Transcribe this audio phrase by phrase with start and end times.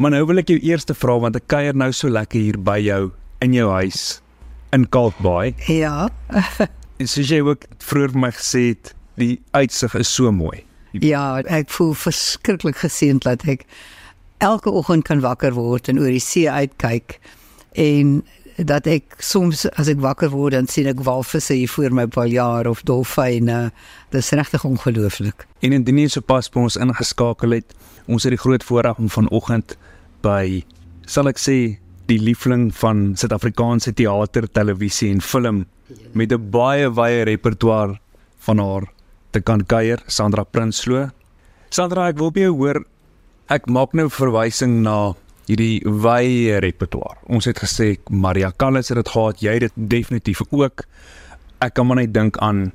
[0.00, 2.78] Maar nou wil ek jou eerste vra want ek kuier nou so lekker hier by
[2.80, 3.10] jou
[3.44, 4.22] in jou huis
[4.72, 5.52] in Kalkbaai.
[5.68, 6.08] Ja.
[7.00, 10.58] En soos jy ook vroeër vir my gesê het, die uitsig is so mooi.
[11.00, 13.64] Ja, ek voel verskriklik geseënd dat ek
[14.44, 17.16] elke oggend kan wakker word en oor die see uitkyk
[17.80, 18.18] en
[18.56, 22.68] dat ek soms as ek wakker word dan sien ek walvisse hier voor my paljaar
[22.68, 23.70] of dolfyne.
[24.12, 25.48] Dis regtig ongelooflik.
[25.64, 27.72] En indien jy sopas by ons ingeskakel het,
[28.08, 29.76] ons het die groot voorreg om vanoggend
[30.22, 30.62] by
[31.06, 31.78] sal ek sê
[32.10, 35.66] die liefling van Suid-Afrikaanse teater, televisie en film
[36.14, 37.98] met 'n baie wye repertoire
[38.38, 38.84] van haar
[39.32, 41.10] te kan kuier, Sandra Prinsloo.
[41.70, 42.84] Sandra, ek wil by jou hoor
[43.50, 45.14] ek maak nou verwysing na
[45.48, 47.18] hierdie wye repertoire.
[47.26, 50.84] Ons het gesê Maria Callas het dit gehad, jy het dit definitief ook.
[51.60, 52.70] Ek kan maar net dink aan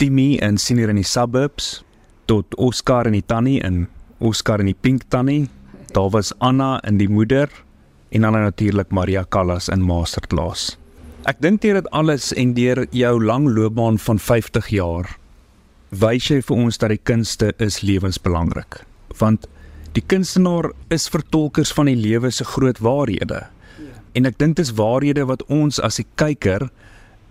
[0.00, 1.82] Timmy in Senior in die Suburbs
[2.26, 3.86] tot Oscar in die Tannie in
[4.18, 5.48] Oscar in die Pink Tannie.
[5.92, 7.48] Daar was Anna in die moeder
[8.08, 10.76] en dan natuurlik Maria Callas in Masterclass.
[11.28, 15.16] Ek dink deur dit alles en deur jou lang loopbaan van 50 jaar
[15.88, 18.82] wys jy vir ons dat die kunste is lewensbelangrik.
[19.20, 19.46] Want
[19.96, 23.46] die kunstenaar is vertolkers van die lewe se groot waarhede.
[24.12, 26.68] En ek dink dis waarhede wat ons as 'n kyker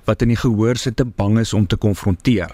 [0.06, 2.52] wat in die gehoor sit te bang is om te konfronteer.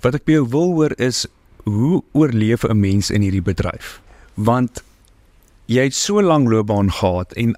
[0.00, 1.26] Wat ek by jou wil hoor is
[1.64, 4.00] hoe oorleef 'n mens in hierdie bedryf?
[4.34, 4.82] Want
[5.66, 7.54] jy het so lank loopbaan gehad en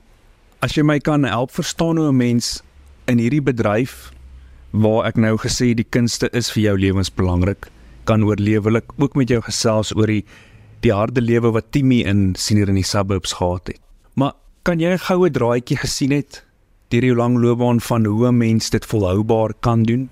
[0.62, 2.62] as jy my kan help verstaan hoe 'n mens
[3.06, 4.12] in hierdie bedryf
[4.70, 7.66] waar ek nou gesê die kunste is vir jou lewensbelangrik
[8.04, 10.24] kan oorlewelik ook met jou gesels oor die
[10.84, 13.80] die harde lewe wat Timmy in senior in die suburbs gehad het.
[14.14, 16.44] Maar kan jy 'n goue draadjie gesien het
[16.90, 20.08] deur jou lang loopbaan van hoe 'n mens dit volhoubaar kan doen?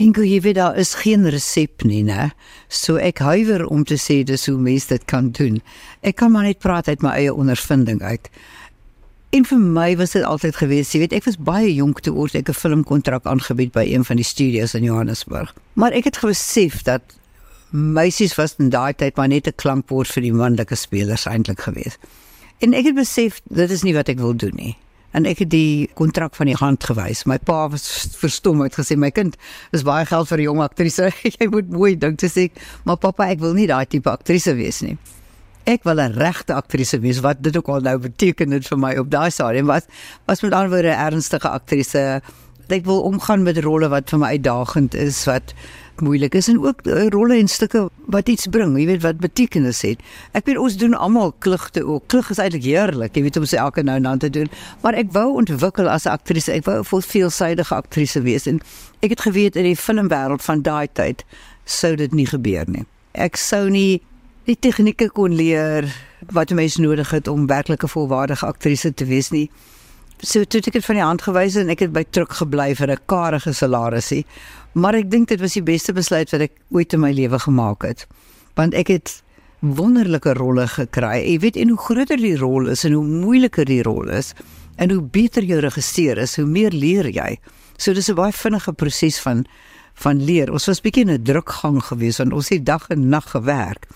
[0.00, 2.30] Henko, jy weet daar is geen resep nie, né?
[2.72, 5.58] So ek huiwer om te sê dis hoe mense dit kan doen.
[6.00, 8.30] Ek kan maar net praat uit my eie ondervinding uit.
[9.36, 12.32] En vir my was dit altyd gewees, jy weet, ek was baie jonk toe oor
[12.32, 15.52] ek 'n filmkontrak aangebied by een van die studios in Johannesburg.
[15.74, 17.02] Maar ek het besef dat
[17.70, 21.98] meisies was in daai tyd maar net 'n klankwoord vir die manlike spelers eintlik gewees.
[22.60, 24.76] En ek het besef dit is nie wat ek wil doen nie.
[25.10, 27.24] En ek het die kontrak van die hand gewys.
[27.26, 27.86] My pa was
[28.20, 29.36] verstom het gesê my kind,
[29.74, 31.10] dis baie geld vir 'n jong aktrise.
[31.38, 32.50] Jy moet mooi dink te sê,
[32.84, 34.96] maar pappa, ek wil nie daai tipe aktrise wees nie.
[35.66, 38.96] Ek wil 'n regte aktrise wees wat dit ook al nou beteken het vir my
[38.96, 39.84] op daai stadium was
[40.26, 42.22] was met ander woorde 'n ernstige aktrise.
[42.72, 45.54] Ek wil omgaan met rolle wat vir my uitdagend is, wat
[46.00, 49.82] moeilik is en ook uh, rolle en stukke wat iets bring, jy weet wat betekenis
[49.84, 50.00] het.
[50.32, 52.06] Ek weet ons doen almal klugte ook.
[52.12, 54.50] Klug is eintlik heerlik, jy weet om se elke nou en dan te doen,
[54.84, 56.52] maar ek wou ontwikkel as 'n aktrise.
[56.52, 58.60] Ek wou 'n veelsidige aktrise wees en
[59.02, 61.24] ek het geweet in die filmwêreld van daai tyd
[61.64, 62.86] sou dit nie gebeur nie.
[63.12, 64.00] Ek sou nie
[64.44, 65.86] die tegnieke kon leer
[66.32, 69.50] wat mense nodig het om werklik 'n volwaardige aktrise te wees nie.
[70.20, 72.90] So toe ek dit van die hand gewys en ek het by druk gebly vir
[72.92, 74.26] 'n karige salarisie.
[74.74, 77.82] Maar ek dink dit was die beste besluit wat ek ooit in my lewe gemaak
[77.82, 78.06] het.
[78.54, 79.22] Want ek het
[79.60, 81.24] wonderlike rolle gekry.
[81.24, 84.34] Jy weet en hoe groter die rol is en hoe moeiliker die rol is
[84.76, 87.38] en hoe beter jou regisseur is, hoe meer leer jy.
[87.78, 89.46] So dis 'n baie vinnige proses van
[89.94, 90.52] van leer.
[90.52, 93.86] Ons was bietjie in 'n drukgang gewees want ons het dag en nag gewerk.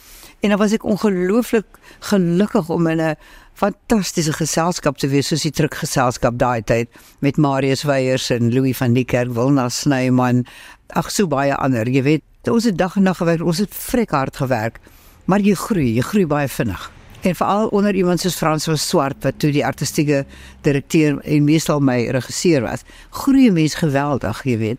[0.45, 1.65] En dan was ek ongelooflik
[2.05, 3.17] gelukkig om in 'n
[3.55, 6.89] fantastiese geselskap te wees soos die drukgeselskap daai tyd
[7.19, 10.45] met Marius Weyers en Louis van die Kerk, Wilna Snyman,
[10.87, 11.89] ag so baie ander.
[11.89, 14.81] Jy weet, ons het dag en nag gewerk, ons het vrek hard gewerk.
[15.25, 16.91] Maar jy groei, jy groei baie vinnig.
[17.21, 20.27] En veral onder iemand soos Frans van Swart wat toe die artistieke
[20.61, 24.79] direkteur en meestal my regisseur was, groei 'n mens geweldig, jy weet.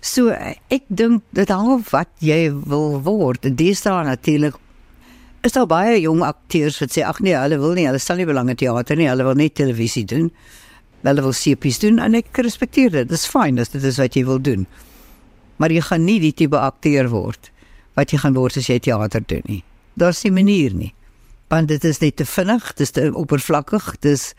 [0.00, 0.28] So
[0.68, 3.56] ek dink dit hang af wat jy wil word.
[3.56, 4.54] Deesdae natuurlik
[5.46, 8.26] is daar baie jong akteurs wat sê ag nee, hulle wil nie, hulle stel nie
[8.28, 10.30] belang in teater nie, hulle wil net televisie doen.
[11.06, 13.08] Hulle wil sepies doen en ek respekteer dit.
[13.08, 14.66] Dis fyn as dit is wat jy wil doen.
[15.62, 17.52] Maar jy gaan nie die tipe akteur word
[17.96, 19.62] wat jy gaan word as jy teater doen nie.
[19.96, 20.92] Daar's nie manier nie.
[21.48, 24.34] Want dit is net te vinnig, dit is te oppervlakkig, dis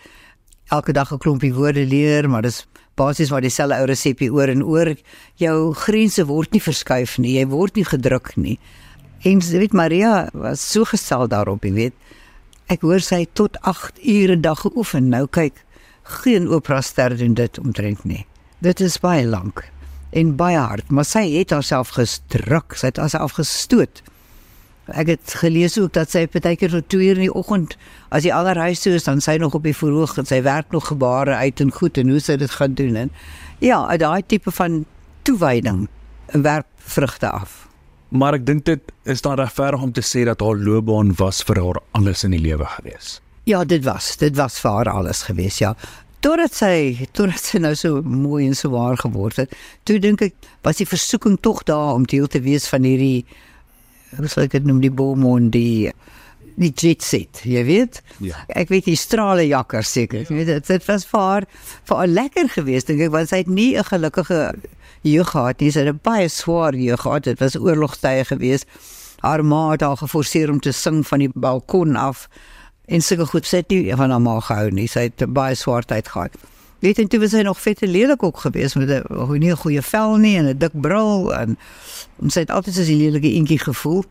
[0.69, 4.63] elke dag 'n klompie woorde leer, maar dis basies wat dieselfde ou resepie oor en
[4.63, 4.95] oor.
[5.35, 8.59] Jou grense word nie verskuif nie, jy word nie gedruk nie.
[9.25, 11.95] En jy weet Maria was so gestel daarop, jy weet.
[12.69, 15.09] Ek hoor sy tot 8 ure 'n dag geoefen.
[15.09, 15.63] Nou kyk,
[16.03, 18.25] geen opera ster doen dit omtrent nie.
[18.59, 19.63] Dit is baie lank
[20.11, 24.01] en baie hard, maar sy het haarself gestruk, sy het haarself gestoot.
[24.87, 27.75] Ek het gelees ook dat sy partykeer tot 2 uur in die oggend
[28.09, 30.71] as jy al huis toe is, dan sy nog op die verhoog en sy werk
[30.71, 33.11] nog gebare uit en goed en hoe sy dit gaan doen en
[33.59, 34.85] ja, daai tipe van
[35.23, 35.87] toewyding
[36.31, 37.67] werp vrugte af.
[38.09, 41.59] Maar ek dink dit is dan regverdig om te sê dat haar loopbaan was vir
[41.63, 43.17] haar alles in die lewe gewees.
[43.47, 45.73] Ja, dit was, dit was vir haar alles gewees, ja.
[46.19, 49.53] Totdat sy, totdat sy nou so mooi en so waar geword het,
[49.87, 53.25] toe dink ek was die versoeking tog daar om deel te wees van hierdie
[54.15, 55.91] hoe sal ek dit noem die bomon die
[56.57, 57.99] die jet set, jy weet?
[58.23, 58.39] Ja.
[58.57, 60.23] Ek weet die strale jakker seker.
[60.25, 61.45] Jy weet dit, dit was vir haar
[61.85, 64.39] vir haar lekker geweest dink ek want sy het nie 'n gelukkige
[65.11, 65.71] jeug gehad nie.
[65.71, 67.23] Sy het 'n baie swaar jeug gehad.
[67.23, 68.65] Dit was oorlogtye geweest.
[69.19, 72.27] Haar ma het haar geforseer om te sing van die balkon af
[72.85, 74.87] en sulke goed het nie van haar ma gehou nie.
[74.87, 76.31] Sy het 'n baie swaar tyd gehad.
[76.79, 79.57] Weet en toe was sy nog vet en lelik ook geweest met 'n nie 'n
[79.57, 81.57] goeie vel nie en 'n dik bril en,
[82.27, 84.05] sy het altyd as 'n lelike eentjie gevoel.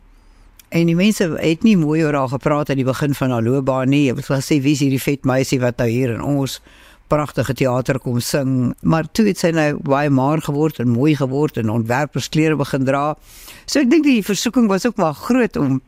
[0.69, 3.89] En die mense het nie mooi oor haar gepraat aan die begin van haar loopbaan
[3.89, 4.09] nie.
[4.09, 6.61] Hulle het gesê wie is hierdie vet meisie wat nou hier in ons
[7.09, 8.75] pragtige teater kom sing.
[8.83, 13.15] Maar toe het sy nou baie maar geword en mooi geword en ontwerpersklere begin dra.
[13.67, 15.81] So ek dink die versoeking was ook maar groot om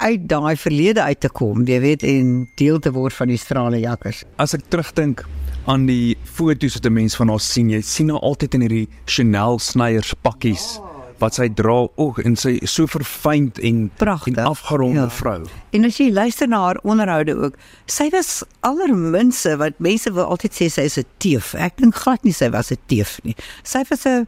[0.00, 3.82] uit daai verlede uit te kom, jy weet, en deel te word van die strale
[3.82, 4.24] jakkers.
[4.40, 5.26] As ek terugdink
[5.68, 8.88] aan die foto's wat 'n mens van haar sien, jy sien haar altyd in hierdie
[9.04, 10.80] Chanel sneiers pakkies
[11.20, 11.76] wat sy dra.
[12.00, 15.10] Oeg, en sy is so verfynd en Pragtig, en afgeronde ja.
[15.10, 15.44] vrou.
[15.76, 17.56] En as jy luister na haar onderhoude ook,
[17.86, 21.54] sy was allerminste wat mense wil altyd sê sy is 'n teef.
[21.54, 23.36] Ek dink glad nie sy was 'n teef nie.
[23.62, 24.26] Sy was 'n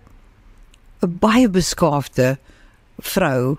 [1.03, 2.39] 'n baie beskaafde
[3.01, 3.59] vrou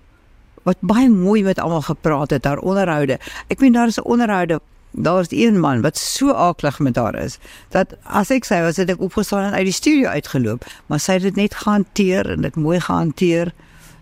[0.64, 3.20] wat baie mooi met almal gepraat het haar onderhoude.
[3.50, 4.62] Ek meen daar is 'n onderhoude
[4.94, 7.40] Daar's een man wat so aaklig met haar is
[7.74, 11.18] dat as ek sy was het ek opgestaan en uit die studio uitgeloop, maar sy
[11.18, 13.54] het dit net gehanteer en dit mooi gehanteer.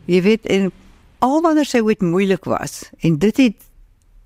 [0.06, 0.72] Jy weet en
[1.24, 3.58] al wanneer sy ooit moeilik was en dit het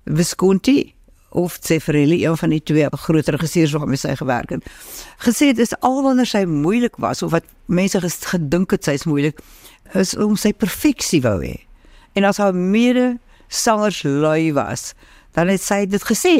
[0.06, 0.94] Visconti
[1.36, 4.68] of Zeffirelli een van die twee groot regisseurs waarmee sy gewerk het
[5.24, 9.42] gesê dit is al wanneer sy moeilik was of wat mense gedink het sy's moeilik
[9.92, 11.58] is om sy perfeksie wou hê
[12.16, 13.18] en as haar mede
[13.52, 14.94] sangers lui was
[15.36, 16.36] dan het sy dit gesê.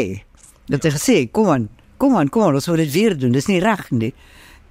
[0.72, 1.69] Dat sy gesê kom aan
[2.00, 3.32] kom aan kom aan ons moet dit weer doen.
[3.32, 4.12] Dis nie reg nie.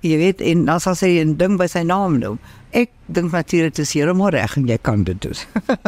[0.05, 2.39] Jy weet en dan sal sy 'n ding by sy naam noem.
[2.71, 5.37] Ek dink natuurlik dis heeltemal reg en jy kan dit doen.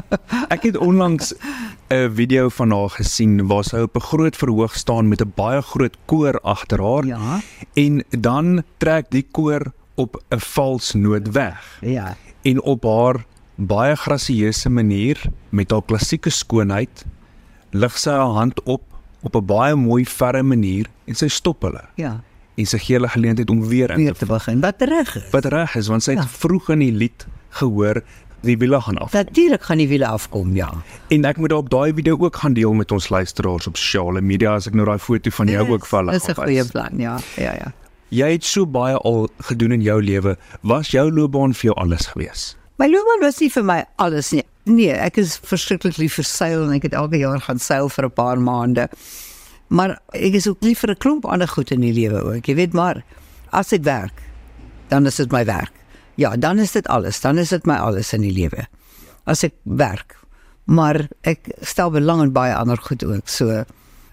[0.53, 1.33] Ek het onlangs
[1.89, 5.61] 'n video van haar gesien waar sy op 'n groot verhoog staan met 'n baie
[5.61, 7.41] groot koor agter haar ja.
[7.75, 11.79] en dan trek die koor op 'n vals noot weg.
[11.81, 12.15] ja.
[12.43, 13.25] En op haar
[13.55, 17.05] baie grasieuse manier met haar klassieke skoonheid
[17.79, 18.81] lig sy haar hand op
[19.23, 21.83] op 'n baie mooi verre manier en sy stop hulle.
[21.95, 22.21] ja
[22.57, 25.29] En sy gee hulle geleentheid om weer in weer te te begin wat reg is
[25.31, 26.27] wat reg is want sy het Ja.
[26.29, 28.01] vroeg in die lied gehoor
[28.41, 29.11] die wiele gaan af.
[29.13, 30.69] Natuurlik gaan die wiele afkom, ja.
[31.09, 34.53] En ek moet op daai video ook gaan deel met ons luisteraars op sosiale media
[34.55, 37.17] as ek nou daai foto van jou ook vir hulle Dis 'n goeie plan, ja.
[37.35, 37.71] Ja, ja.
[38.09, 40.37] Jy het so baie al gedoen in jou lewe.
[40.61, 42.55] Was jou loopbaan vir jou alles gewees?
[42.77, 44.43] My loopbaan was nie vir my alles nie.
[44.67, 48.05] Nee, ek is verskriklik lief vir seil en ek het elke jaar gaan seil vir
[48.05, 48.89] 'n paar maande.
[49.69, 52.45] Maar ek is ook lief vir 'n klomp ander goed in die lewe ook.
[52.45, 53.03] Jy weet maar,
[53.51, 54.21] as ek werk,
[54.89, 55.71] dan is dit my werk.
[56.15, 58.67] Ja, dan is dit alles, dan is dit my alles in die lewe.
[59.25, 60.17] As ek werk.
[60.65, 63.27] Maar ek stel belang in baie ander goed ook.
[63.27, 63.63] So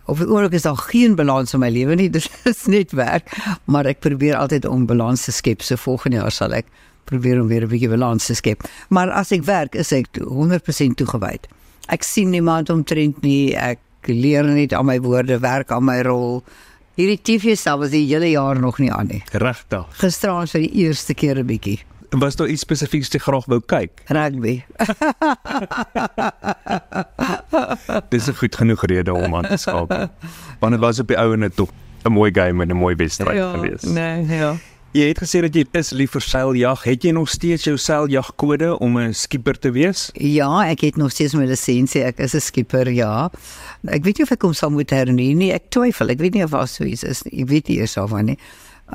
[0.06, 2.10] op die oomblik is daar geen balans in my lewe nie.
[2.16, 3.30] Dit is net werk,
[3.64, 5.62] maar ek probeer altyd om balans te skep.
[5.62, 6.66] So volgende jaar sal ek
[7.04, 8.62] probeer om weer 'n bietjie balans te skep.
[8.88, 11.46] Maar as ek werk, is ek toe- 100% toegewyd.
[11.88, 13.54] Ek sien niemand omtrent nie.
[13.56, 16.42] Ek leer net aan my woorde, werk aan my rol.
[16.96, 19.22] Hierdie TV stel was die hele jaar nog nie aan nie.
[19.32, 19.86] Regtig.
[19.98, 21.80] Gisteraan vir die eerste keer 'n bietjie.
[22.10, 23.90] Was daar iets spesifieks wat jy graag wou kyk?
[24.06, 24.64] Rugby.
[28.10, 30.08] Dis 'n goed genoeg rede om aan te skakel.
[30.60, 31.70] Want dit was op die ouene tog
[32.04, 33.82] 'n mooi game en 'n mooi wedstryd gewees.
[33.82, 34.54] Nee, ja.
[34.94, 36.84] Jy het gesê dat jy is lief vir seiljag.
[36.86, 40.10] Het jy nog steeds jou seiljagkode om 'n skipper te wees?
[40.14, 42.04] Ja, ek het nog steeds my lisensie.
[42.04, 43.28] Ek is 'n skipper, ja.
[43.88, 45.52] Ek weet nie of ek hom sal moet hernie nie.
[45.52, 46.10] Ek twyfel.
[46.10, 47.42] Ek weet nie of daar so iets is nie.
[47.42, 48.38] Ek weet nie eers of van nie.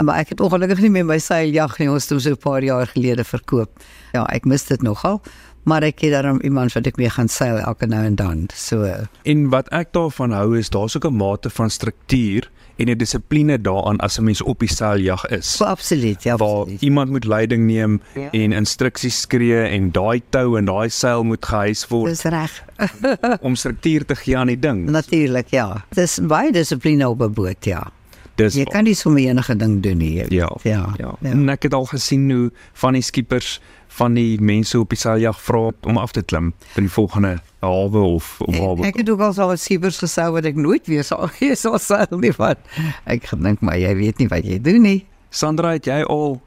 [0.01, 1.89] Maar ek het ongelukkig nie meer my seiljag nie.
[1.89, 3.69] Ons het hom so 'n paar jaar gelede verkoop.
[4.13, 5.21] Ja, ek mis dit nogal.
[5.65, 8.47] Maar ek het daarom iemand wat ek mee gaan seil elke nou en dan.
[8.55, 12.97] So En wat ek daarvan hou is daar's ook 'n mate van struktuur en 'n
[12.97, 15.51] dissipline daaraan as 'n mens op die seiljag is.
[15.57, 16.35] so absoluut, ja.
[16.37, 16.81] waar Absoluut.
[16.81, 18.29] iemand moet leiding neem Ja.
[18.31, 22.63] en instruksies skree en daai tou en daai seil moet gehuis word Dis reg.
[23.47, 24.89] om struktuur te gee aan die ding.
[24.89, 25.85] Natuurlik, ja.
[25.93, 27.91] Dis baie dissipline op 'n boot, ja.
[28.35, 30.13] Dis Jy kan nie sommer enige ding doen nie.
[30.15, 30.25] ja.
[30.63, 30.93] Ja.
[30.97, 31.15] ja.
[31.21, 31.29] ja.
[31.31, 33.59] En ek het al gesien hoe van die skippers
[33.99, 37.99] van die mense op die seiljag vra om af te klim by die volgende hawe
[38.15, 38.85] of Ek, hawe.
[38.87, 42.19] ek het ook al so skippers gesou wat ek nooit weer sal wees sal seil
[42.23, 42.57] nie wat.
[43.05, 45.01] Ek gedink maar jy weet nie wat jy doen nie.
[45.29, 46.39] Sandra, het jy al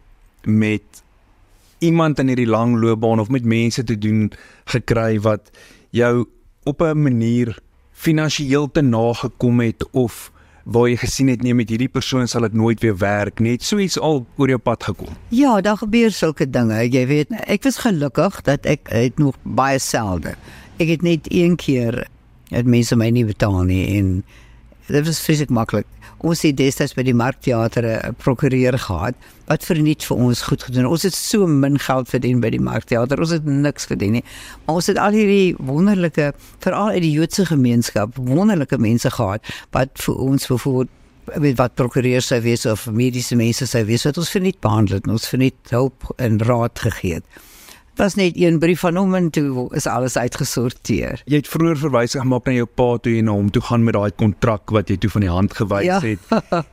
[0.49, 1.03] met
[1.83, 4.31] iemand in hierdie lang loopbaan of met mense te doen
[4.73, 5.51] gekry wat
[5.91, 6.25] jou
[6.65, 7.59] op 'n manier
[7.93, 10.32] finansiëel te nagekom het of
[10.65, 13.79] waar jy gesien het nee met hierdie persoon sal dit nooit weer werk net so
[13.83, 15.17] iets al oor jou pad gekom.
[15.35, 16.79] Ja, daar gebeur sulke dinge.
[16.89, 20.37] Jy weet, ek was gelukkig dat ek het nog baie selde.
[20.79, 22.05] Ek het net een keer
[22.53, 24.15] het mense my nie betaal nie en
[24.89, 25.87] dit was fisiek maklik
[26.23, 29.15] ons het destyds by die Markteater 'n prokureur gehad
[29.47, 30.87] wat verniet vir ons goed gedoen.
[30.87, 33.19] Ons het so min geld verdien by die Markteater.
[33.19, 34.25] Ons het niks verdien nie.
[34.65, 39.91] Maar ons het al hierdie wonderlike veral uit die Joodse gemeenskap wonderlike mense gehad wat
[39.95, 40.89] vir ons byvoorbeeld
[41.39, 45.07] met wat prokureurs sou wees of mediese mense sou wees wat ons verniet behandel het.
[45.07, 47.25] Ons verniet hulp en raad gegee het
[48.01, 51.23] was net een brief van hom en toe is alles uitgesorteer.
[51.25, 53.95] Jy het vroeër verwys gemaak na jou pa toe en na hom toe gaan met
[53.95, 56.01] daai kontrak wat jy toe van die hand gewys ja.
[56.01, 56.21] het.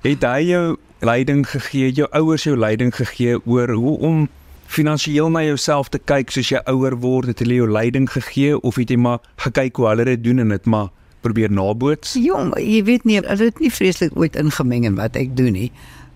[0.08, 4.28] het hy jou leiding gegee, jou ouers jou leiding gegee oor hoe om
[4.70, 8.78] finansiëel na jouself te kyk soos jy ouer word, het hulle jou leiding gegee of
[8.78, 10.92] het jy maar gekyk hoe hulle dit doen en dit maar
[11.26, 12.14] probeer naboots?
[12.20, 15.72] Jong, jy weet nie, hulle het nie vreeslik ooit ingemeng in wat ek doen nie.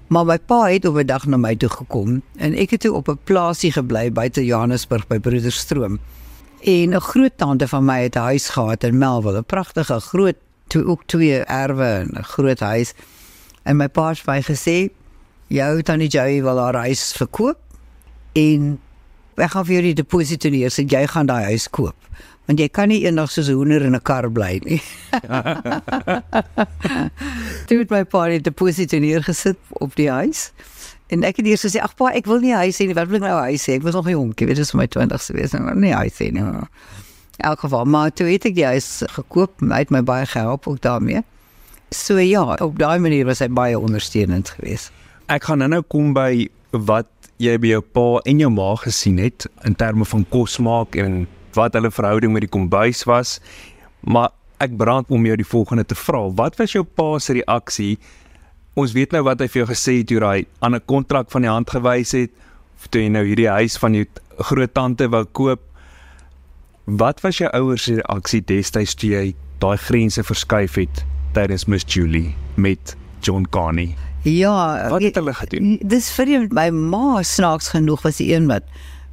[0.07, 2.93] Maar my pa het op 'n dag na my toe gekom en ek het toe
[2.93, 5.99] op 'n plaasie gebly buite Johannesburg by Broederstroom.
[6.61, 10.35] En 'n groot tante van my het 'n huis gehad in Melville, 'n pragtige groot
[10.67, 12.93] toe ook twee erwe en 'n groot huis.
[13.63, 14.89] En my pa het my gesê,
[15.47, 17.57] "Jou tannie Joey wil haar huis verkoop
[18.31, 18.79] en
[19.35, 21.95] ek gaan vir jou die deposito neer, sê jy gaan daai huis koop."
[22.45, 24.81] Want jy kan nie eendag soos 'n hoender in 'n kar bly nie.
[27.67, 30.51] Toe het my pa net 'n deposito neergesit op die huis.
[31.07, 32.93] En ek het eers gesê, "Ag pa, ek wil nie huis hê nie.
[32.93, 33.73] Wat wil ek nou huis hê?
[33.73, 36.41] Ek was nog jonk, jy weet, dis my 20ste wees, nou nie huis hê nie."
[36.41, 40.67] In elk geval, maar toe het ek die huis gekoop, my het my baie gehelp
[40.67, 41.23] ook daarmee.
[41.89, 44.91] So ja, op daai manier was hy baie ondersteunend geweest.
[45.27, 47.07] Ek gaan nou-nou kom by wat
[47.37, 51.27] jy by jou pa en jou ma gesien het in terme van kos maak en
[51.55, 53.39] wat hulle verhouding met die kombuis was.
[54.01, 54.31] Maar
[54.63, 56.27] ek brand om jou die volgende te vra.
[56.37, 57.97] Wat was jou pa se reaksie?
[58.79, 61.51] Ons weet nou wat hy vir jou gesê het oor daai ander kontrak van die
[61.51, 62.33] hand gewys het
[62.91, 64.05] toe jy nou hierdie huis van jou
[64.49, 65.61] groot tante wou koop.
[66.99, 69.25] Wat was jou ouers se reaksie destyds toe jy
[69.63, 71.03] daai grense verskuif het
[71.37, 73.93] tydens Miss Julie met John Carney?
[74.23, 75.77] Ja, wat het hulle gedoen?
[75.83, 78.67] Dis vir my ma snaaks genoeg was die een wat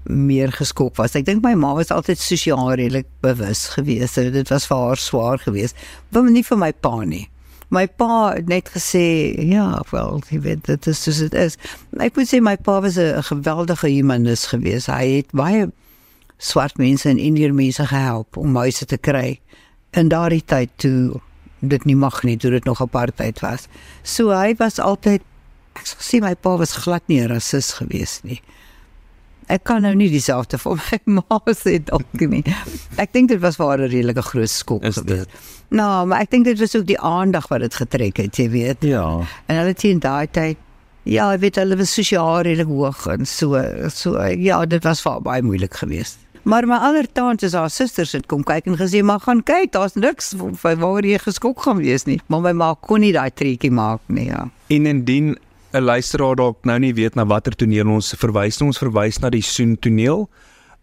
[0.04, 1.14] meer geskok was.
[1.18, 4.16] Ek dink my ma was altyd sosiaal redelik bewus geweest.
[4.16, 5.76] So dit was vir haar swaar geweest,
[6.10, 7.26] maar nie vir my pa nie.
[7.70, 11.54] My pa het net gesê, ja, wel, jy weet dit is soos dit is.
[12.02, 14.90] Ek moet sê my pa was 'n geweldige humanis geweest.
[14.90, 15.70] Hy het baie
[16.38, 19.38] swart mense en indiër mense gehelp om huise te kry
[19.92, 21.20] in daardie tyd toe
[21.60, 23.68] dit nie mag nie, toe dit nog apartheid was.
[24.02, 25.20] So hy was altyd
[25.76, 28.40] ek sê my pa was glad nie 'n rasis geweest nie
[29.50, 32.44] ek kan nou nie dieselfde vir my ma sê dalk nie.
[32.96, 35.36] Ek dink dit was vir haar 'n redelike groot skok geweest.
[35.70, 38.82] Nou, maar ek dink dit was ook die aandag wat dit getrek het, jy weet.
[38.82, 39.22] Ja.
[39.46, 40.58] En hulle teen daai tyd
[41.08, 43.60] ja, ek weet hulle was sosiaal redelik hoog en so
[43.94, 46.18] so ja, dit was vir baie moeilik geweest.
[46.48, 49.94] Maar my ander tantes, haar susters het kom kyk en gesê, "Maar gaan kyk, daar's
[49.94, 54.00] niks waar jy geskok gaan wees nie." Maar my ma kon nie daai treetjie maak
[54.06, 54.48] nie, ja.
[54.68, 55.38] En indien
[55.72, 59.30] 'n luisteraar dalk nou nie weet na watter toneel ons verwys nie, ons verwys na
[59.30, 60.28] die Soen toneel.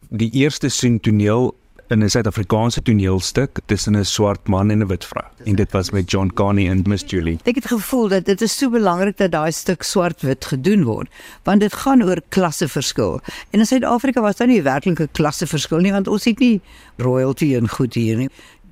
[0.10, 1.52] Die eerste Soen toneel
[1.90, 5.26] in 'n Suid-Afrikaanse toneelstuk tussen 'n swart man en 'n wit vrou.
[5.44, 7.40] En dit was met John Carney en Miss Julie.
[7.44, 11.10] Ek het gevoel dat dit is so belangrik dat daai stuk swart-wit gedoen word,
[11.44, 13.20] want dit gaan oor klasseverskil.
[13.50, 16.62] En in Suid-Afrika was daar nie werklike klasseverskil nie, want ons het nie
[16.98, 18.30] royalty en goed hier nie.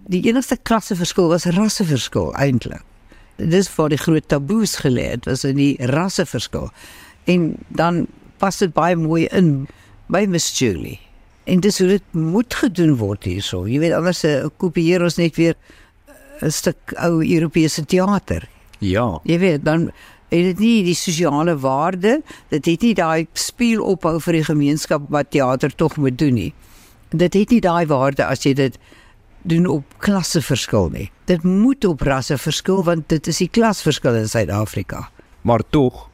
[0.07, 2.83] Die enigste klasseverskil was rasseverskil eintlik
[3.37, 6.69] dis vir die groot taboes gelê het was in die rasseverskil.
[7.25, 8.05] En dan
[8.37, 9.67] pas dit baie mooi in
[10.07, 10.99] by Miss Julie.
[11.45, 13.65] En dis hoe dit moet gedoen word hierso.
[13.67, 15.55] Jy weet anders uh, kopieer ons net weer
[16.41, 18.47] 'n stuk ou Europese teater
[18.79, 19.19] ja.
[19.23, 19.89] Jy weet dan
[20.29, 25.05] het dit nie die sosiale waarde dit het nie daai speel ophou vir die gemeenskap
[25.13, 26.53] wat teater tog moet doen nie.
[27.09, 28.79] Dit het nie daai waarde as jy dit
[29.49, 31.11] doen op klasseverskil nie.
[31.29, 35.09] Dit moet op rasseverskil want dit is die klasverskil in Suid-Afrika.
[35.41, 36.07] Maar tog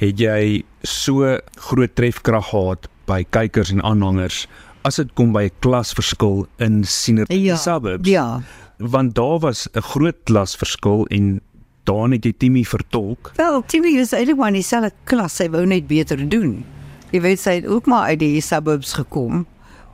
[0.00, 1.38] het jy so
[1.70, 4.44] groot trefkrag gehad by kykers en aanhangers
[4.84, 8.08] as dit kom by 'n klasverskil in siener ja, suburbs.
[8.08, 8.42] Ja.
[8.78, 11.40] Want daar was 'n groot klasverskil en
[11.84, 13.32] daar het jy Timmy vertolk.
[13.36, 16.64] Wel, Timmy is eintlik maar in dieselfde klas, hy wou net beter doen.
[17.10, 19.46] Jy weet sy het ook maar uit die suburbs gekom.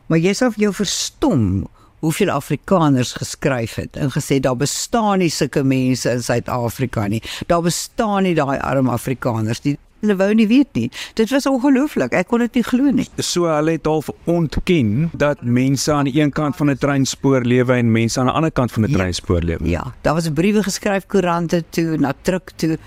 [0.07, 1.67] Maar jy sou jou verstom
[2.01, 7.23] hoeveel Afrikaners geskryf het en gesê daar bestaan nie sulke mense in Suid-Afrika nie.
[7.47, 9.61] Daar bestaan nie daai arm Afrikaners.
[9.61, 10.87] Die Hulle wou nie weet nie.
[11.15, 12.15] Dit was ongelooflik.
[12.17, 13.05] Ek kon dit nie glo nie.
[13.21, 17.73] So hulle het half ontken dat mense aan die een kant van 'n treinspoor lewe
[17.77, 18.97] en mense aan die ander kant van 'n Ja.
[18.97, 19.69] treinspoor lewe.
[19.69, 22.79] Ja, daar was briewe geskryf koerante toe, na druk toe.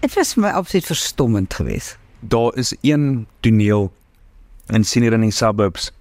[0.00, 1.96] Dit was vir my absoluut verstommend geweest.
[2.20, 3.92] Daar is een toneel
[4.66, 5.92] in sien hier in die suburbs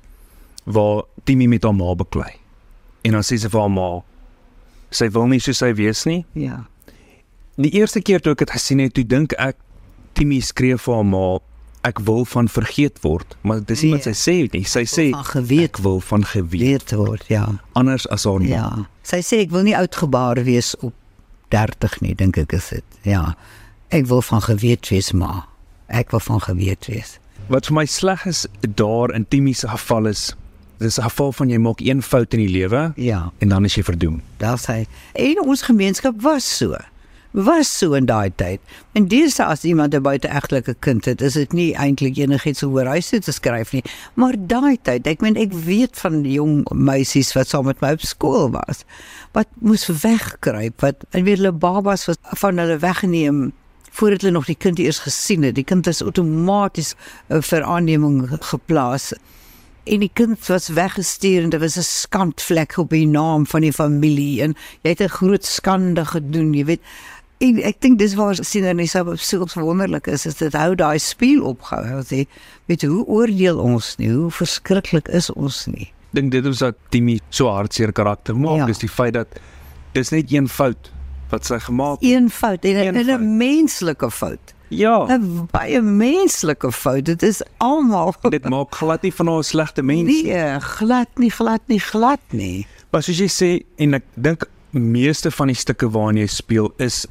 [0.65, 2.31] waar Timmy met haar ma beklei.
[3.03, 3.87] En dan sê sy vir haar ma
[4.93, 6.21] sy wil nie so sy wees nie.
[6.37, 6.63] Ja.
[7.57, 9.57] Die eerste keer toe ek dit gesien het, toe dink ek
[10.13, 11.25] Timmy skree vir haar ma
[11.83, 14.19] ek wil van vergeet word, maar dis nie wat sy Nee.
[14.47, 14.63] sê nie.
[14.63, 17.59] Sy sê van geweet ek wil van geweet weet word, ja.
[17.75, 18.47] anders as haar ma.
[18.47, 18.69] Ja.
[19.03, 20.93] Sy sê ek wil nie oudgebaar wees op
[21.51, 22.83] 30 nie, dink ek is dit.
[23.03, 23.35] Ja.
[23.91, 25.45] Ek wil van geweet wees, ma.
[25.89, 27.17] Ek wil van geweet wees.
[27.51, 28.45] Wat vir my sleg is
[28.79, 30.31] daar in Timmy se geval is
[30.79, 33.31] dis 'n geval van jy maak een fout in die lewe Ja.
[33.39, 34.21] en dan is jy verdoem.
[34.37, 36.75] Daar sê en ons gemeenskap was so.
[37.33, 38.59] Was so in daai tyd.
[38.93, 43.09] En dis as iemand 'n buiteegtelike kind het, is dit nie eintlik enigiets oor huis
[43.09, 43.83] toe te skryf nie.
[44.13, 48.01] Maar daai tyd, ek meen ek weet van jong meisies wat saam met my op
[48.01, 48.85] skool was.
[49.31, 53.51] Wat moes wegkruip, wat en weet hulle babas was van hulle weggeneem
[53.91, 55.55] voordat hulle nog die kind eers gesien het.
[55.55, 56.95] Die kind is outomaties
[57.29, 59.13] uh, vir aanneming geplaas
[59.85, 63.73] en die kind was weggestuur en dit was 'n skandvlek op die naam van die
[63.73, 66.81] familie en jy het 'n groot skande gedoen, jy weet.
[67.37, 70.75] En ek dink dis waar sien en dis op so wonderlik is is dit hou
[70.75, 71.97] daai speel opgehou.
[71.97, 72.27] Hy sê,
[72.65, 74.09] weet hoe oordeel ons nie?
[74.09, 75.91] Hoe verskriklik is ons nie?
[76.13, 78.65] Dink dit is dat Timmy so hartseer karakter maak, Ja.
[78.65, 79.27] dis die feit dat
[79.93, 80.91] dis net een fout
[81.29, 82.09] wat sy gemaak het.
[82.11, 82.95] Een fout en.
[82.95, 84.52] 'n menslike fout.
[84.77, 87.05] Ja, 'n Baie menslike fout.
[87.05, 90.23] Dit is almal dit maak glad nie van 'n slegte mens nie.
[90.23, 92.67] Nee, glad nie, glad nie, glad nie.
[92.91, 97.05] Maar soos jy sê en ek dink meeste van die stukke waarna jy speel is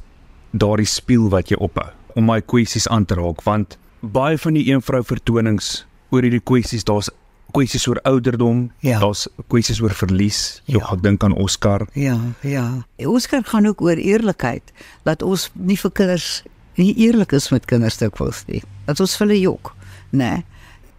[0.51, 4.67] daardie speel wat jy ophou om my kwessies aan te raak want baie van die
[4.71, 7.09] een vrou vertonings oor hierdie kwessies daar's
[7.53, 8.99] kwessies oor ouderdom, Ja.
[8.99, 10.61] daar's kwessies oor verlies.
[10.65, 10.77] Ja.
[10.79, 10.95] ja.
[10.95, 11.87] dink aan Oscar.
[11.93, 12.85] Ja, ja.
[12.97, 14.71] Oscar gaan ook oor eerlikheid.
[15.03, 16.43] Dat ons nie vir kinders
[16.75, 18.63] nie eerlik is met kinders dikwels nie.
[18.87, 19.75] Dat ons hulle jok,
[20.11, 20.17] né?
[20.17, 20.43] Nee.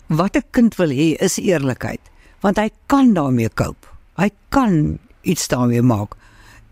[0.06, 2.00] Wat 'n kind wil hê is eerlikheid,
[2.40, 3.86] want hy kan daarmee koop.
[4.16, 6.14] Hy kan iets daarmee maak.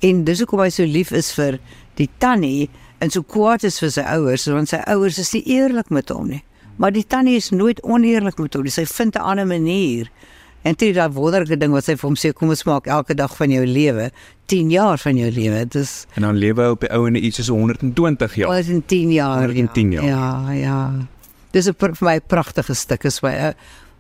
[0.00, 1.58] En dis hoekom hy so lief is vir
[1.94, 5.90] die tannie en so kwaad is vir sy ouers, want sy ouers is nie eerlik
[5.90, 6.42] met hom nie.
[6.76, 8.62] Maar die tannie is nooit oneerlik met hom.
[8.62, 8.70] nie.
[8.70, 10.10] Sy vind 'n ander manier.
[10.62, 13.14] En dit is daai wonderlike ding wat sy vir hom sê, kom ons maak elke
[13.14, 14.10] dag van jou lewe
[14.46, 15.64] 10 jaar van jou lewe.
[15.66, 18.48] Dit is En dan lewe hy op die ou en iets soos 120 jaar.
[18.48, 19.46] was in 10 jaar.
[19.46, 20.04] 110 jaar.
[20.04, 20.92] Ja, ja.
[21.52, 23.54] Dis 'n vir my 'n pragtige stuk is my 'n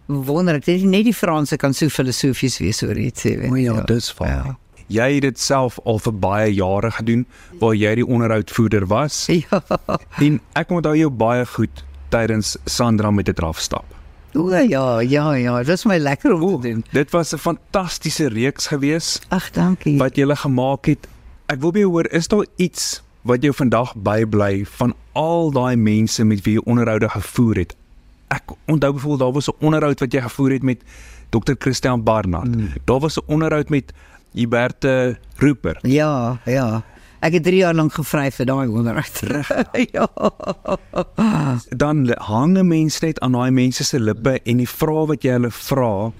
[0.06, 0.64] wonderlik.
[0.64, 3.50] Dit is net die Franse kan so filosofies wees oor iets, jy weet.
[3.50, 4.28] O ja, dis waar.
[4.28, 4.56] Ja.
[4.88, 7.26] Jy het dit self al vir baie jare gedoen
[7.60, 9.62] waar jy die onderhoudvoerder was Ja.
[10.20, 13.84] en ek onthou jou baie goed tydens Sandra met 'n drafstap.
[14.34, 15.58] O ja, ja, ja.
[15.58, 16.84] Dit was my lekker om te doen.
[16.90, 19.98] Dit was 'n fantastiese reeks gewees Ag, dankie.
[19.98, 21.08] wat jy gemaak het.
[21.46, 25.76] Ek wil by jou hoor, is daar iets wat jou vandag bybly van al daai
[25.76, 27.76] mense met wie jy onderhoude gevoer het?
[28.28, 30.82] Ek onthou byvoorbeeld daar was 'n onderhoud wat jy gevoer het met
[31.30, 31.52] Dr.
[31.58, 32.56] Christian Barnard.
[32.56, 32.68] Mm.
[32.84, 33.92] Daar was 'n onderhoud met
[34.32, 35.78] Huberte Rupert.
[35.82, 36.82] Ja, ja.
[37.22, 39.20] Ek het 3 jaar lank gevry vir daai onderhoud.
[39.94, 40.08] ja.
[41.70, 45.36] Dan hang 'n mens net aan daai mense se lippe en die vrae wat jy
[45.38, 46.10] hulle vra.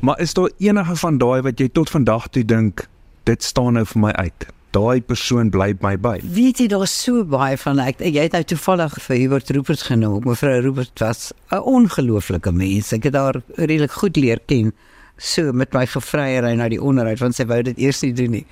[0.00, 2.88] Maar is daar enige van daai wat jy tot vandag toe dink
[3.22, 4.46] dit staan nou vir my uit?
[4.74, 6.18] Daai persoon bly by my by.
[6.26, 10.24] Weet jy daar's so baie van ek jy het nou toevallig vir Hubert Rupert genoem.
[10.26, 12.92] Mevrou Rupert was 'n ongelooflike mens.
[12.92, 14.72] Ek het haar redelik goed leer ken.
[15.18, 18.46] So met my gevryery na die onderhoud want sy wou dit eers nie doen nie.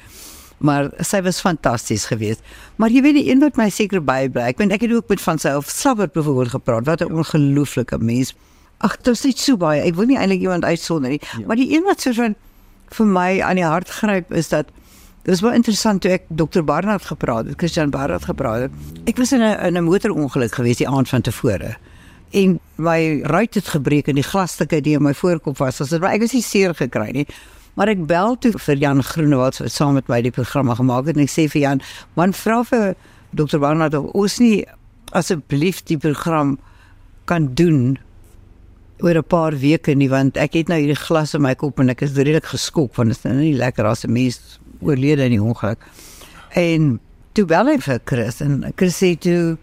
[0.60, 2.44] Maar sy was fantasties geweest.
[2.76, 4.50] Maar jy weet die een wat my seker bybly.
[4.52, 6.86] Ek weet ek het ook met van sy of Slabbert byvoorbeeld gepraat.
[6.86, 8.34] Wat 'n ongelooflike mens.
[8.78, 9.80] Ag, dit is net so baie.
[9.82, 11.46] Ek wil nie eintlik iemand uitsonder nie, ja.
[11.46, 12.34] maar die een wat so van
[12.96, 14.66] vir my aan die hart gryp is dat
[15.28, 18.70] was baie interessant toe ek Dr Barnard gepraat het, Christian Barnard gepraat het.
[19.10, 21.76] Ek was in 'n in 'n motorongeluk gewees die aand van tevore.
[22.30, 26.00] En my ruit het gebreek en die glasstukke die in my voorkop was, was dit
[26.00, 27.26] maar ek was nie seer gekry nie.
[27.74, 31.16] Maar ek bel toe vir Jan Groenewald wat saam met my die programma gemaak het
[31.16, 31.82] en ek sê vir Jan,
[32.14, 32.94] "Man vra vir
[33.34, 34.66] Dr Barnard of ons nie
[35.12, 36.58] asseblief die program
[37.24, 37.98] kan doen
[39.00, 41.90] oor 'n paar weke nie want ek het nou hierdie glas in my kop en
[41.90, 45.30] ek is redelik geskok want dit is nou nie lekker as 'n mens oorlede in
[45.30, 45.78] die ongeluk.
[46.54, 47.00] En
[47.32, 49.58] toe bel hy vir Chris en Chris sê toe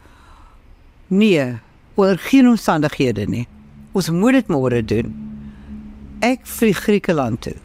[1.07, 1.59] nee,
[1.95, 3.47] oor geen omstandighede nie.
[3.93, 5.13] Ons moet dit môre doen.
[6.21, 7.55] Ek vlieg Griekeland toe.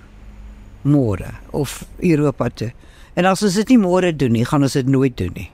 [0.82, 2.72] Môre of Europa toe.
[3.14, 5.50] En as ons dit nie môre doen nie, gaan ons dit nooit doen nie.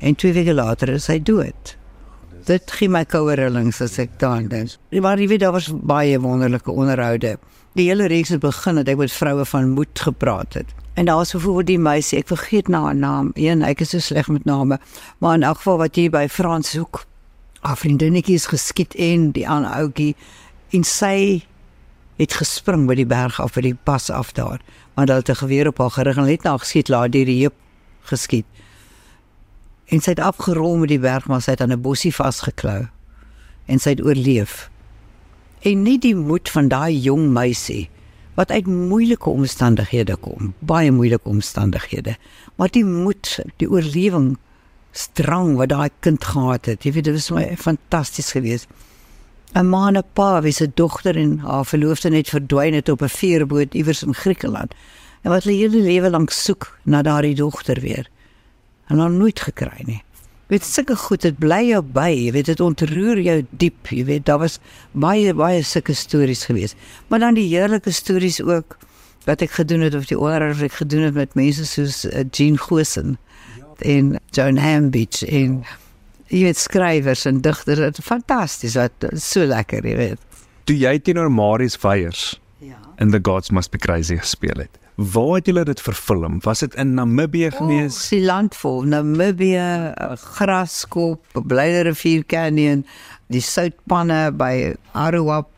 [0.00, 1.76] En twee weke later is hy dood.
[2.48, 4.76] Dit gee my koue rillings as ek daaraan dink.
[5.04, 7.36] Maar jy weet daar was baie wonderlike onderhoude.
[7.76, 10.72] Die hele reeks het begin het ek met vroue van moed gepraat het.
[10.98, 13.30] En daar was voor die meisie, ek vergeet nou haar naam.
[13.34, 14.80] Een, ek is so sleg met name,
[15.18, 17.04] maar in elk geval wat jy by Frans soek.
[17.60, 20.14] Haar vriendinnetjie is geskiet en die ander ouetjie
[20.72, 21.42] en sy
[22.20, 24.60] het gespring by die berg af by die pas af daar.
[24.94, 27.40] Maar hulle het 'n geweer op haar gerig en net na geskiet laat deur die
[27.40, 27.56] heup
[28.02, 28.46] geskiet.
[29.88, 32.88] En sy het afgerol met die berg maar sy het aan 'n bossie vasgeklou.
[33.66, 34.70] En sy het oorleef.
[35.62, 37.88] En nie die moed van daai jong meisie
[38.34, 42.16] wat uit moeilike omstandighede kom, baie moeilike omstandighede,
[42.56, 44.38] maar die moed, die oorlewing
[44.92, 46.84] strang wat daai kind gehad het.
[46.84, 48.66] Jy weet dit was my fantasties geweest.
[49.54, 53.02] 'n Ma en 'n pa wie se dogter en haar verloofde net verdwyn het op
[53.02, 54.74] 'n veerboot iewers in Griekeland.
[55.22, 58.08] En wat hulle hele lewe lank soek na daardie dogter weer.
[58.86, 60.02] En hulle nooit gekry nie.
[60.46, 64.24] Weet sulke goed, dit bly jou by, jy weet dit ontroer jou diep, jy weet
[64.26, 64.58] daar was
[64.92, 66.76] baie baie sulke stories geweest.
[67.08, 68.76] Maar dan die heerlike stories ook
[69.24, 72.24] wat ek gedoen het of die onderhoud wat ek gedoen het met mense soos uh,
[72.30, 73.18] Jean Gosen
[73.78, 75.62] en Joan Hambidge en
[76.30, 80.18] jy weet skrywers en digters, dit fantasties wat so lekker, jy weet.
[80.68, 82.76] Toe jy teenoor Marius Veyers Ja.
[82.98, 84.78] in The Gods Must Be Crazy gespeel het.
[85.00, 86.40] Waar het julle dit verfilm?
[86.44, 87.96] Was dit in Namibië gewees?
[88.04, 89.56] Oh, die land vol Namibië,
[89.96, 92.84] eh, Graskop, Blyde Rivier Canyon,
[93.32, 95.48] die soutpanne by Aruap.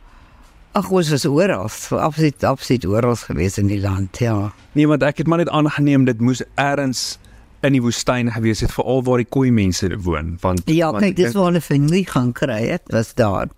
[0.74, 1.66] Ag, ons was oral,
[1.98, 4.52] absoluut absoluut oral gewees in die land, ja.
[4.72, 7.18] Nee, want ek het maar net aangeneem dit moes eers
[7.62, 11.16] in die woestyn gewees het veral waar die Khoi mense woon, want Ja, want kyk,
[11.16, 13.48] dis waar hulle nie gaan kry het, was daar.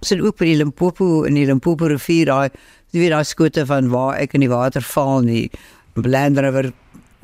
[0.00, 2.50] Het ook by die Limpopo in die Limpopo rivier daai
[2.94, 5.48] jy weet daai skote van waar ek in die water val nie.
[5.98, 6.70] Bland River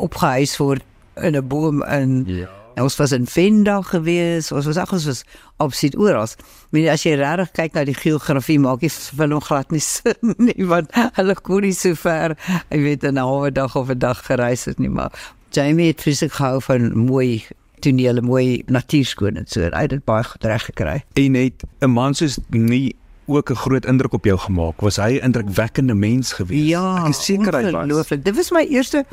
[0.03, 0.83] opgehuis word
[1.17, 2.51] in 'n boom in Ja.
[2.75, 5.23] En ons was in Venda gewees, ons was ag ons was
[5.63, 6.27] absoluut oral.
[6.71, 10.35] Maar as jy regtig kyk na die geografie maak jy vir hom glad nie sin
[10.39, 12.37] nie want hulle kon nie so ver,
[12.71, 15.13] jy weet 'n halwe dag of 'n dag gereis het nie, maar
[15.55, 17.45] Jamie het fisiek gehou van mooi
[17.85, 19.63] tonele, mooi natuurskoon en so.
[19.71, 21.03] Hy het dit baie goed reg gekry.
[21.21, 24.81] En het 'n man soos nie ook 'n groot indruk op jou gemaak?
[24.81, 26.69] Was hy 'n indrukwekkende mens gewees?
[26.69, 27.73] Ja, ek is seker hy was.
[27.73, 28.25] ongelooflik.
[28.25, 29.05] Dit was my eerste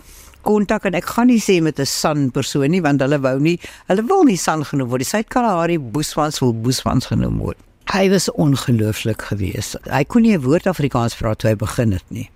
[0.42, 3.60] kontak en ek gaan nie sê met 'n san persoon nie want hulle wou nie
[3.88, 5.00] hulle wil nie san genoem word.
[5.00, 7.58] Die Suid-Kalahari Boesmans wil Boesmans genoem word.
[7.92, 9.78] Hy was ongelooflik geweest.
[9.90, 12.30] Hy kon nie 'n woord Afrikaans praat toe hy begin het nie.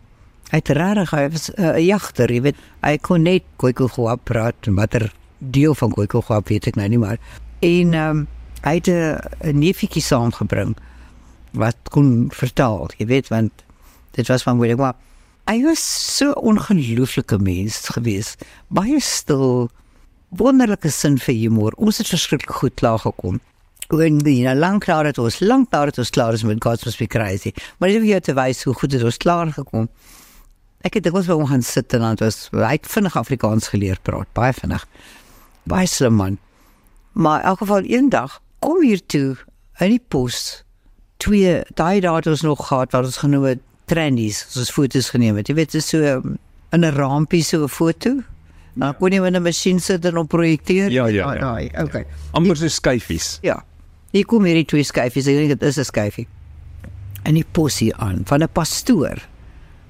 [0.52, 2.56] Hy het regtig hy was eh, 'n uh, jagter, jy weet.
[2.82, 7.18] Hy kon net Khoikhoi praat, watter deel van Khoikhoi weet ek nou nie maar.
[7.62, 8.28] En ehm um,
[8.64, 9.20] hy het 'n-
[9.52, 10.76] 'n neefietjie saamgebring
[11.54, 13.52] wat kon vertaal, jy weet want
[14.16, 14.96] dit was van maar
[15.46, 15.82] hy was
[16.18, 18.34] so ongelooflike mens gewees
[18.74, 19.68] baie stil
[20.30, 23.38] wonderlike sin vir humor ons het verskriklik goed klaar gekom
[23.94, 26.98] en die nou lank nadat het ons lank nadat ons klaar is met God's Must
[26.98, 29.86] Be Crazy maar jy weet te wys hoe goed het ons klaar gekom
[30.86, 33.98] ek het dikwels by hom gaan sit en dan was hy het vinnig Afrikaans geleer
[34.06, 34.86] praat baie vinnig.
[35.66, 36.38] Baie slim man.
[37.14, 39.36] Maar in elk geval eendag kom hier toe
[39.82, 40.64] in die pos
[41.18, 45.36] twee daai dae het ons nog gehad wat ons genoem het trendies soos foto's geneem
[45.38, 45.50] het.
[45.50, 46.38] Jy weet so um,
[46.72, 48.22] in 'n rampie so 'n foto.
[48.76, 51.40] Dan kon jy met 'n masjien sit en op projekteer Ja, ja, ja.
[51.40, 53.40] daai okay amper so skyfies.
[53.42, 53.64] ja.
[54.12, 55.28] Hier kom hierdie twee skyfies.
[55.28, 56.28] Ek dink dit is 'n skyfie.
[57.24, 59.18] En die posie aan van 'n pastoor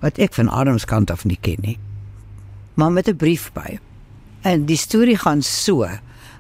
[0.06, 1.80] wat ek van Adams kant af nie ken nie.
[2.78, 3.80] Maar met 'n brief by.
[4.42, 5.88] En die storie gaan so.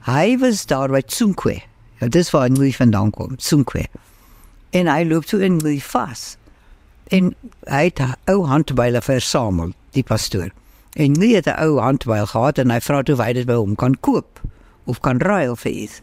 [0.06, 1.62] Hy was daar by Tsunkwe
[1.99, 3.88] ja, dis waar hy vandaan kom Tsunkwe
[4.75, 6.38] en hy loop toe in die vas.
[7.08, 7.34] En
[7.69, 10.49] hy het 'n ou handbyle versamel die pastoor.
[10.93, 13.75] En nie het 'n ou handbyl gehad en hy vra toe hy dit by hom
[13.75, 14.41] kan koop
[14.86, 16.01] of kan ruil vir iets.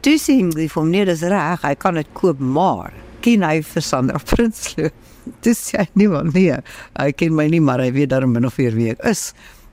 [0.00, 3.62] Toe sien hy vir hom nee dis reg hy kan dit koop maar ken hy
[3.62, 4.90] vir Sandra Prinsloo
[5.46, 6.50] dis ja niemand nie
[6.98, 9.32] hy ken my nie maar hy weet daarom min of meer wie ek is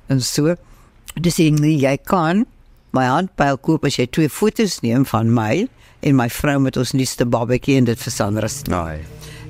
[0.10, 0.56] en so
[1.16, 2.46] dis sê hy jy kan
[2.96, 5.68] my handpyl koop as jy twee foto's neem van my
[6.02, 8.74] en my vrou met ons nuutste babatjie en dit vir Sandra stuur.
[8.74, 9.04] Nee.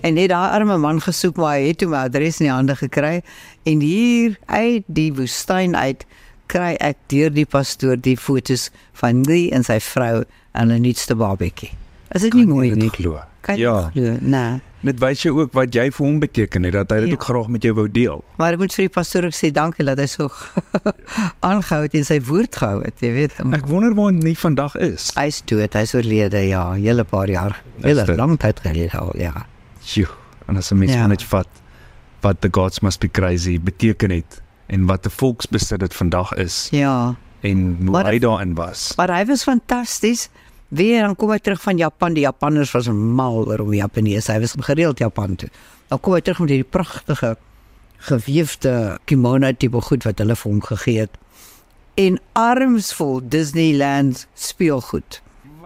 [0.04, 2.76] En net daai arme man gesoek maar hy het toe my adres in die hande
[2.76, 3.22] gekry
[3.70, 6.06] en hier uit die woestyn uit
[6.52, 11.16] kry ek deur die pastoor die foto's van hy en sy vrou en 'n nuutste
[11.16, 11.72] babatjie.
[12.14, 12.90] Is dit nie mooi nie?
[12.90, 13.20] glo.
[13.42, 13.90] Kan Ja.
[13.94, 14.18] glo?
[14.22, 14.60] Nee.
[14.82, 17.14] Dit wys jou ook wat jy vir hom beteken het dat hy dit Ja.
[17.14, 18.24] ook graag met jou wou deel.
[18.38, 20.30] Maar ek moet vir die pastoor ook sê dankie dat hy so
[21.52, 23.36] aangehou het en sy woord gehou het, jy weet.
[23.54, 25.12] Ek wonder waar hy vandag is.
[25.18, 27.62] Hy is dood, hy is oorlede ja, hele paar jaar.
[27.84, 29.46] Hele lang tyd gelede al, ja.
[29.86, 30.08] Sjoe,
[30.48, 31.08] en as 'n mens Ja.
[31.08, 31.48] net vat
[32.22, 36.68] wat the gods must be crazy beteken het en wat 'n volksbesit dit vandag is
[36.72, 37.16] Ja.
[37.42, 38.94] en hoe Maar- hy daarin was.
[38.98, 40.30] Maar hy was fantasties
[40.72, 42.14] Weer dan kom hy terug van Japan.
[42.16, 44.32] Die Japanners was mal oor om Japaneese.
[44.32, 45.50] Hy was gereeld Japan toe.
[45.92, 47.34] Dan kom hy terug met hierdie pragtige
[48.08, 51.20] geweefde kimono tipe goed wat hulle vir hom gegee het.
[52.00, 55.20] En arms vol Disneyland speelgoed.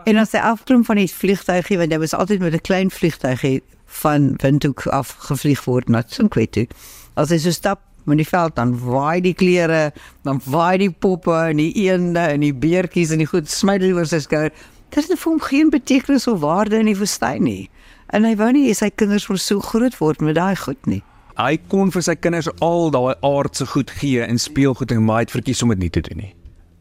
[0.09, 3.61] En as hy afklim van die vliegtuigie want hy was altyd met 'n klein vliegtuigie
[4.01, 6.67] van Windhoek af gevlieg word na Tsinkwete.
[7.13, 11.33] As hy so stap met die veld dan waai die klere, dan waai die poppe
[11.33, 14.51] en die eende en die beertjies en die goed smytel oor sy skouer.
[14.95, 17.69] Dit het vir hom geen betekenis of waarde in die woestyn nie.
[18.15, 21.01] En hy wou nie hê sy kinders moet so groot word met daai goed nie.
[21.35, 25.27] Hy kon vir sy kinders al daai aardse goed gee en speelgoed en maar hy
[25.27, 26.31] het verkies om dit nie te doen nie.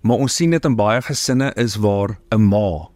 [0.07, 2.87] Maar ons sien dit in baie gesinne is waar 'n ma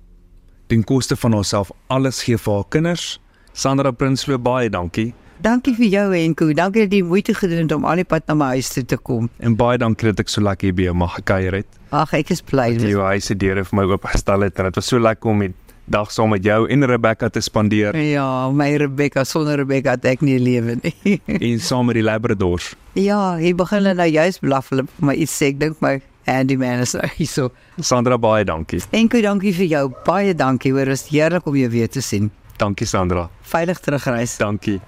[0.69, 3.21] ten koste van haarself alles gee vir haar kinders.
[3.53, 5.15] Sandra Prinsloo baie dankie.
[5.39, 6.49] Dankie vir jou Enko.
[6.57, 8.97] Dankie dat jy moeite gedoen het om al die pad na my huis toe te
[8.99, 9.29] kom.
[9.39, 11.69] En baie dankie dat ek so lekker hier by jou mag gekuier het.
[11.95, 12.73] Ag, ek is bly.
[12.75, 15.31] Dat jy jou huis se deure vir my oopgestel het en dit was so lekker
[15.31, 15.53] om die
[15.89, 17.97] dag saam met jou en Rebecca te spandeer.
[18.03, 21.17] Ja, my Rebecca sonder Rebecca het ek nie lewe nie.
[21.39, 22.75] en saam met die labradors.
[22.99, 25.53] Ja, hy begin hulle nou juist blaf hulle vir my iets sê.
[25.55, 27.55] Ek dink my Andy man is hy so.
[27.79, 28.83] Sandra baie dankie.
[28.91, 29.87] Enko dankie vir jou.
[30.05, 30.75] Baie dankie.
[30.75, 32.29] Hoor, was heerlik om jou weer te sien.
[32.59, 33.29] Dankie Sandra.
[33.55, 34.37] Veilig terugreis.
[34.43, 34.81] Dankie.